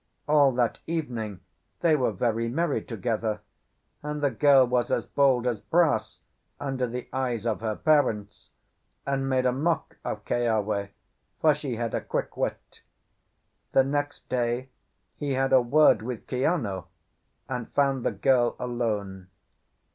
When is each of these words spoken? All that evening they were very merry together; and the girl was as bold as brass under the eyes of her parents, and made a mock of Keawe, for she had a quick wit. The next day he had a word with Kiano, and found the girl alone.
All 0.27 0.51
that 0.53 0.79
evening 0.87 1.41
they 1.81 1.95
were 1.95 2.11
very 2.11 2.47
merry 2.49 2.81
together; 2.81 3.41
and 4.01 4.19
the 4.23 4.31
girl 4.31 4.65
was 4.65 4.89
as 4.89 5.05
bold 5.05 5.45
as 5.45 5.61
brass 5.61 6.21
under 6.59 6.87
the 6.87 7.07
eyes 7.13 7.45
of 7.45 7.61
her 7.61 7.75
parents, 7.75 8.49
and 9.05 9.29
made 9.29 9.45
a 9.45 9.51
mock 9.51 9.97
of 10.03 10.25
Keawe, 10.25 10.87
for 11.39 11.53
she 11.53 11.75
had 11.75 11.93
a 11.93 12.01
quick 12.01 12.35
wit. 12.35 12.81
The 13.73 13.83
next 13.83 14.27
day 14.27 14.69
he 15.17 15.33
had 15.33 15.53
a 15.53 15.61
word 15.61 16.01
with 16.01 16.25
Kiano, 16.25 16.87
and 17.47 17.71
found 17.73 18.03
the 18.03 18.09
girl 18.11 18.55
alone. 18.57 19.27